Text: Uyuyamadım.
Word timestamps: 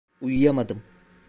Uyuyamadım. 0.21 0.83